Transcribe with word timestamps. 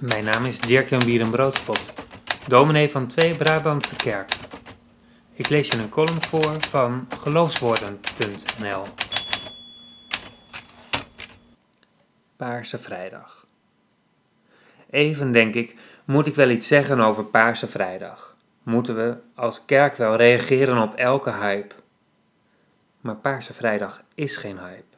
Mijn 0.00 0.24
naam 0.24 0.44
is 0.44 0.60
Dirk-Jan 0.60 1.04
Bierenbroodspot, 1.04 1.92
dominee 2.48 2.90
van 2.90 3.06
Twee 3.06 3.34
Brabantse 3.34 3.96
Kerk. 3.96 4.32
Ik 5.32 5.48
lees 5.48 5.68
je 5.68 5.78
een 5.78 5.88
column 5.88 6.22
voor 6.22 6.60
van 6.60 7.08
geloofswoorden.nl. 7.20 8.82
Paarse 12.36 12.78
Vrijdag. 12.78 13.46
Even 14.90 15.32
denk 15.32 15.54
ik, 15.54 15.76
moet 16.04 16.26
ik 16.26 16.34
wel 16.34 16.50
iets 16.50 16.66
zeggen 16.66 17.00
over 17.00 17.24
Paarse 17.24 17.66
Vrijdag? 17.66 18.36
Moeten 18.62 18.96
we 18.96 19.16
als 19.34 19.64
kerk 19.64 19.96
wel 19.96 20.16
reageren 20.16 20.82
op 20.82 20.94
elke 20.94 21.32
hype? 21.32 21.74
Maar 23.00 23.16
Paarse 23.16 23.52
Vrijdag 23.52 24.02
is 24.14 24.36
geen 24.36 24.58
hype. 24.58 24.96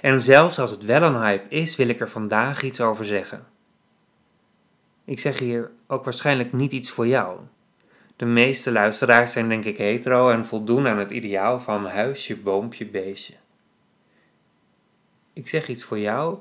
En 0.00 0.20
zelfs 0.20 0.58
als 0.58 0.70
het 0.70 0.84
wel 0.84 1.02
een 1.02 1.22
hype 1.22 1.54
is, 1.54 1.76
wil 1.76 1.88
ik 1.88 2.00
er 2.00 2.10
vandaag 2.10 2.62
iets 2.62 2.80
over 2.80 3.04
zeggen. 3.04 3.51
Ik 5.04 5.20
zeg 5.20 5.38
hier 5.38 5.70
ook 5.86 6.04
waarschijnlijk 6.04 6.52
niet 6.52 6.72
iets 6.72 6.90
voor 6.90 7.06
jou. 7.06 7.40
De 8.16 8.24
meeste 8.24 8.72
luisteraars 8.72 9.32
zijn 9.32 9.48
denk 9.48 9.64
ik 9.64 9.76
hetero 9.76 10.30
en 10.30 10.46
voldoen 10.46 10.86
aan 10.86 10.98
het 10.98 11.10
ideaal 11.10 11.60
van 11.60 11.86
huisje, 11.86 12.36
boompje, 12.36 12.86
beestje. 12.86 13.34
Ik 15.32 15.48
zeg 15.48 15.68
iets 15.68 15.84
voor 15.84 15.98
jou 15.98 16.38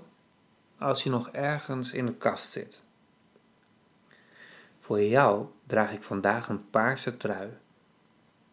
als 0.77 1.03
je 1.03 1.09
nog 1.09 1.29
ergens 1.29 1.91
in 1.91 2.05
de 2.05 2.13
kast 2.13 2.51
zit. 2.51 2.81
Voor 4.79 5.01
jou 5.01 5.45
draag 5.67 5.91
ik 5.91 6.03
vandaag 6.03 6.49
een 6.49 6.69
paarse 6.69 7.17
trui. 7.17 7.49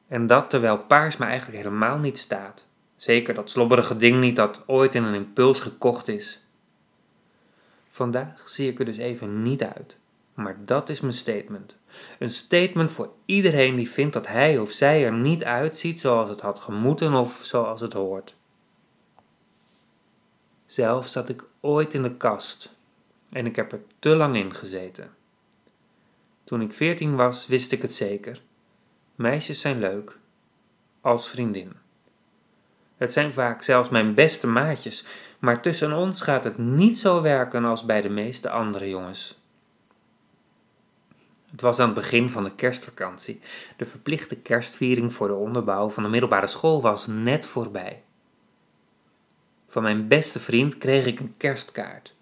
En 0.09 0.27
dat 0.27 0.50
terwijl 0.50 0.78
paars 0.78 1.16
me 1.16 1.25
eigenlijk 1.25 1.59
helemaal 1.59 1.98
niet 1.98 2.19
staat. 2.19 2.66
Zeker 2.97 3.34
dat 3.34 3.50
slobberige 3.50 3.97
ding 3.97 4.20
niet 4.20 4.36
dat 4.36 4.62
ooit 4.66 4.95
in 4.95 5.02
een 5.02 5.14
impuls 5.14 5.61
gekocht 5.61 6.09
is. 6.09 6.42
Vandaag 7.98 8.48
zie 8.48 8.70
ik 8.70 8.79
er 8.79 8.84
dus 8.84 8.97
even 8.97 9.43
niet 9.43 9.62
uit. 9.62 9.98
Maar 10.34 10.56
dat 10.65 10.89
is 10.89 11.01
mijn 11.01 11.15
statement. 11.15 11.79
Een 12.19 12.30
statement 12.30 12.92
voor 12.92 13.12
iedereen 13.25 13.77
die 13.77 13.91
vindt 13.91 14.12
dat 14.12 14.27
hij 14.27 14.59
of 14.59 14.70
zij 14.70 15.05
er 15.05 15.12
niet 15.12 15.45
uitziet 15.45 16.00
zoals 16.00 16.28
het 16.28 16.41
had 16.41 16.59
gemoeten 16.59 17.14
of 17.14 17.41
zoals 17.42 17.81
het 17.81 17.92
hoort. 17.92 18.34
Zelf 20.67 21.09
zat 21.09 21.28
ik 21.28 21.45
ooit 21.61 21.95
in 21.95 22.03
de 22.03 22.17
kast 22.17 22.75
en 23.31 23.47
ik 23.47 23.56
heb 23.56 23.72
er 23.72 23.83
te 23.98 24.09
lang 24.09 24.37
in 24.37 24.55
gezeten. 24.55 25.11
Toen 26.44 26.61
ik 26.61 26.72
veertien 26.72 27.17
was, 27.17 27.47
wist 27.47 27.72
ik 27.72 27.83
het 27.83 27.92
zeker. 27.92 28.42
Meisjes 29.15 29.61
zijn 29.61 29.78
leuk, 29.78 30.19
als 31.00 31.28
vriendin. 31.28 31.72
Het 32.98 33.12
zijn 33.12 33.32
vaak 33.32 33.62
zelfs 33.62 33.88
mijn 33.88 34.14
beste 34.14 34.46
maatjes, 34.46 35.04
maar 35.38 35.62
tussen 35.62 35.92
ons 35.92 36.22
gaat 36.22 36.44
het 36.44 36.58
niet 36.58 36.98
zo 36.98 37.22
werken 37.22 37.64
als 37.64 37.84
bij 37.84 38.02
de 38.02 38.08
meeste 38.08 38.50
andere 38.50 38.88
jongens. 38.88 39.38
Het 41.50 41.60
was 41.60 41.78
aan 41.78 41.86
het 41.86 41.94
begin 41.94 42.30
van 42.30 42.44
de 42.44 42.54
kerstvakantie. 42.54 43.41
De 43.76 43.86
verplichte 43.86 44.36
kerstviering 44.36 45.12
voor 45.12 45.28
de 45.28 45.34
onderbouw 45.34 45.88
van 45.88 46.02
de 46.02 46.08
middelbare 46.08 46.46
school 46.46 46.82
was 46.82 47.06
net 47.06 47.46
voorbij. 47.46 48.02
Van 49.69 49.82
mijn 49.82 50.08
beste 50.08 50.41
vriend 50.41 50.78
kreeg 50.78 51.06
ik 51.06 51.20
een 51.20 51.34
kerstkaart. 51.36 52.14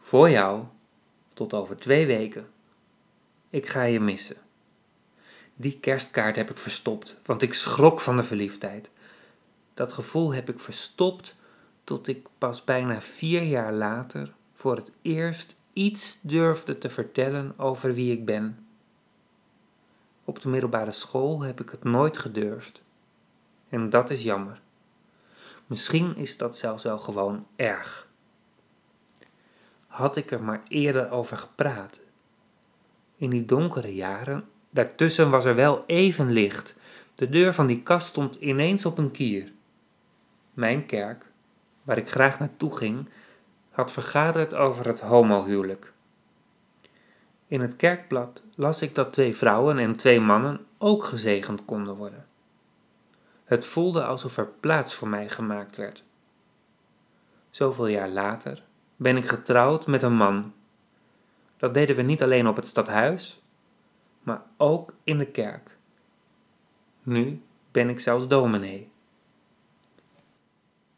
Voor 0.00 0.30
jou, 0.30 0.62
tot 1.34 1.54
over 1.54 1.76
twee 1.76 2.06
weken. 2.06 2.46
Ik 3.50 3.66
ga 3.66 3.82
je 3.82 4.00
missen. 4.00 4.36
Die 5.54 5.78
kerstkaart 5.80 6.36
heb 6.36 6.50
ik 6.50 6.58
verstopt, 6.58 7.16
want 7.24 7.42
ik 7.42 7.54
schrok 7.54 8.00
van 8.00 8.16
de 8.16 8.22
verliefdheid. 8.22 8.90
Dat 9.74 9.92
gevoel 9.92 10.34
heb 10.34 10.48
ik 10.48 10.60
verstopt 10.60 11.36
tot 11.84 12.06
ik 12.08 12.26
pas 12.38 12.64
bijna 12.64 13.00
vier 13.00 13.42
jaar 13.42 13.72
later 13.72 14.32
voor 14.54 14.76
het 14.76 14.92
eerst 15.02 15.60
iets 15.72 16.18
durfde 16.20 16.78
te 16.78 16.90
vertellen 16.90 17.54
over 17.56 17.94
wie 17.94 18.12
ik 18.12 18.24
ben. 18.24 18.66
Op 20.24 20.40
de 20.40 20.48
middelbare 20.48 20.92
school 20.92 21.42
heb 21.42 21.60
ik 21.60 21.70
het 21.70 21.84
nooit 21.84 22.18
gedurfd. 22.18 22.82
En 23.68 23.90
dat 23.90 24.10
is 24.10 24.22
jammer. 24.22 24.60
Misschien 25.66 26.16
is 26.16 26.36
dat 26.36 26.58
zelfs 26.58 26.82
wel 26.82 26.98
gewoon 26.98 27.46
erg. 27.56 28.08
Had 29.86 30.16
ik 30.16 30.30
er 30.30 30.42
maar 30.42 30.62
eerder 30.68 31.10
over 31.10 31.36
gepraat. 31.36 31.98
In 33.16 33.30
die 33.30 33.44
donkere 33.44 33.94
jaren, 33.94 34.48
daartussen 34.70 35.30
was 35.30 35.44
er 35.44 35.54
wel 35.54 35.84
even 35.86 36.30
licht. 36.30 36.76
De 37.14 37.28
deur 37.28 37.54
van 37.54 37.66
die 37.66 37.82
kast 37.82 38.06
stond 38.06 38.34
ineens 38.34 38.86
op 38.86 38.98
een 38.98 39.10
kier. 39.10 39.52
Mijn 40.54 40.86
kerk, 40.86 41.26
waar 41.82 41.98
ik 41.98 42.10
graag 42.10 42.38
naartoe 42.38 42.76
ging, 42.76 43.08
had 43.70 43.92
vergaderd 43.92 44.54
over 44.54 44.86
het 44.86 45.00
homohuwelijk. 45.00 45.92
In 47.46 47.60
het 47.60 47.76
kerkblad 47.76 48.42
las 48.54 48.82
ik 48.82 48.94
dat 48.94 49.12
twee 49.12 49.36
vrouwen 49.36 49.78
en 49.78 49.96
twee 49.96 50.20
mannen 50.20 50.66
ook 50.78 51.04
gezegend 51.04 51.64
konden 51.64 51.94
worden. 51.94 52.26
Het 53.44 53.64
voelde 53.64 54.04
alsof 54.04 54.36
er 54.36 54.46
plaats 54.46 54.94
voor 54.94 55.08
mij 55.08 55.28
gemaakt 55.28 55.76
werd. 55.76 56.04
Zoveel 57.50 57.86
jaar 57.86 58.08
later 58.08 58.62
ben 58.96 59.16
ik 59.16 59.24
getrouwd 59.24 59.86
met 59.86 60.02
een 60.02 60.16
man. 60.16 60.52
Dat 61.56 61.74
deden 61.74 61.96
we 61.96 62.02
niet 62.02 62.22
alleen 62.22 62.46
op 62.46 62.56
het 62.56 62.66
stadhuis, 62.66 63.42
maar 64.22 64.42
ook 64.56 64.94
in 65.04 65.18
de 65.18 65.26
kerk. 65.26 65.76
Nu 67.02 67.42
ben 67.70 67.88
ik 67.88 68.00
zelfs 68.00 68.28
dominee. 68.28 68.92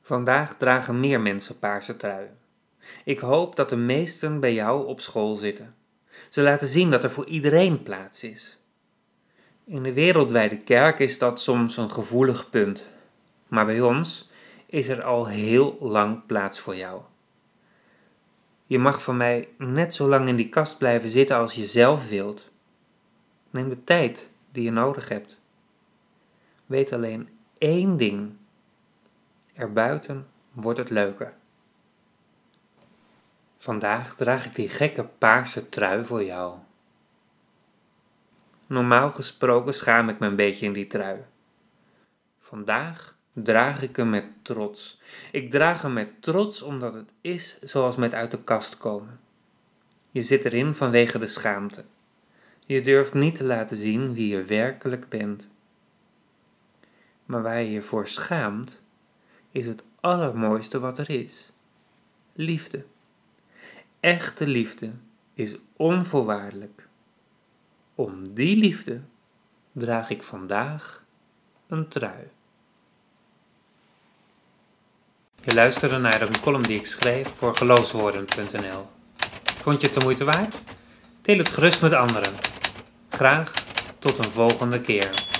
Vandaag 0.06 0.56
dragen 0.56 1.00
meer 1.00 1.20
mensen 1.20 1.58
paarse 1.58 1.96
truien. 1.96 2.38
Ik 3.04 3.18
hoop 3.18 3.56
dat 3.56 3.68
de 3.68 3.76
meesten 3.76 4.40
bij 4.40 4.54
jou 4.54 4.86
op 4.86 5.00
school 5.00 5.36
zitten. 5.36 5.74
Ze 6.28 6.42
laten 6.42 6.68
zien 6.68 6.90
dat 6.90 7.04
er 7.04 7.10
voor 7.10 7.26
iedereen 7.26 7.82
plaats 7.82 8.22
is. 8.22 8.58
In 9.64 9.82
de 9.82 9.92
wereldwijde 9.92 10.56
kerk 10.56 10.98
is 10.98 11.18
dat 11.18 11.40
soms 11.40 11.76
een 11.76 11.90
gevoelig 11.90 12.50
punt, 12.50 12.86
maar 13.48 13.66
bij 13.66 13.80
ons 13.80 14.30
is 14.66 14.88
er 14.88 15.02
al 15.02 15.26
heel 15.26 15.78
lang 15.80 16.26
plaats 16.26 16.60
voor 16.60 16.76
jou. 16.76 17.02
Je 18.66 18.78
mag 18.78 19.02
van 19.02 19.16
mij 19.16 19.48
net 19.58 19.94
zo 19.94 20.08
lang 20.08 20.28
in 20.28 20.36
die 20.36 20.48
kast 20.48 20.78
blijven 20.78 21.08
zitten 21.08 21.36
als 21.36 21.54
je 21.54 21.66
zelf 21.66 22.08
wilt. 22.08 22.50
Neem 23.50 23.68
de 23.68 23.84
tijd 23.84 24.28
die 24.52 24.62
je 24.62 24.70
nodig 24.70 25.08
hebt. 25.08 25.40
Weet 26.66 26.92
alleen 26.92 27.28
één 27.58 27.96
ding. 27.96 28.32
Erbuiten 29.56 30.26
wordt 30.52 30.78
het 30.78 30.90
leuker. 30.90 31.34
Vandaag 33.56 34.14
draag 34.14 34.46
ik 34.46 34.54
die 34.54 34.68
gekke 34.68 35.04
paarse 35.04 35.68
trui 35.68 36.04
voor 36.04 36.24
jou. 36.24 36.58
Normaal 38.66 39.10
gesproken 39.10 39.74
schaam 39.74 40.08
ik 40.08 40.18
me 40.18 40.26
een 40.26 40.36
beetje 40.36 40.66
in 40.66 40.72
die 40.72 40.86
trui. 40.86 41.24
Vandaag 42.38 43.16
draag 43.32 43.82
ik 43.82 43.96
hem 43.96 44.10
met 44.10 44.24
trots. 44.42 45.00
Ik 45.32 45.50
draag 45.50 45.82
hem 45.82 45.92
met 45.92 46.22
trots 46.22 46.62
omdat 46.62 46.94
het 46.94 47.10
is 47.20 47.60
zoals 47.60 47.96
met 47.96 48.14
uit 48.14 48.30
de 48.30 48.42
kast 48.42 48.76
komen. 48.76 49.20
Je 50.10 50.22
zit 50.22 50.44
erin 50.44 50.74
vanwege 50.74 51.18
de 51.18 51.26
schaamte. 51.26 51.84
Je 52.66 52.80
durft 52.82 53.14
niet 53.14 53.34
te 53.34 53.44
laten 53.44 53.76
zien 53.76 54.14
wie 54.14 54.28
je 54.28 54.44
werkelijk 54.44 55.08
bent. 55.08 55.48
Maar 57.24 57.42
waar 57.42 57.60
je 57.60 57.70
je 57.70 57.82
voor 57.82 58.08
schaamt, 58.08 58.84
is 59.56 59.66
het 59.66 59.82
allermooiste 60.00 60.78
wat 60.78 60.98
er 60.98 61.10
is: 61.10 61.50
liefde. 62.32 62.84
Echte 64.00 64.46
liefde 64.46 64.92
is 65.34 65.56
onvoorwaardelijk. 65.76 66.88
Om 67.94 68.34
die 68.34 68.56
liefde 68.56 69.00
draag 69.72 70.10
ik 70.10 70.22
vandaag 70.22 71.02
een 71.66 71.88
trui. 71.88 72.28
Je 75.44 75.54
luisterde 75.54 75.98
naar 75.98 76.22
een 76.22 76.40
column 76.40 76.62
die 76.62 76.78
ik 76.78 76.86
schreef 76.86 77.28
voor 77.28 77.56
geloofswoorden.nl. 77.56 78.86
Vond 79.44 79.80
je 79.80 79.86
het 79.86 79.98
de 79.98 80.04
moeite 80.04 80.24
waard? 80.24 80.62
Deel 81.22 81.38
het 81.38 81.48
gerust 81.48 81.82
met 81.82 81.92
anderen. 81.92 82.32
Graag 83.08 83.52
tot 83.98 84.18
een 84.18 84.30
volgende 84.30 84.80
keer. 84.80 85.35